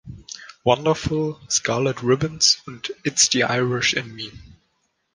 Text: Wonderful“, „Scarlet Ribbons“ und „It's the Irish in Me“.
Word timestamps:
Wonderful“, 0.63 1.39
„Scarlet 1.47 2.01
Ribbons“ 2.01 2.63
und 2.65 2.91
„It's 3.03 3.29
the 3.29 3.41
Irish 3.43 3.93
in 3.93 4.15
Me“. 4.15 4.31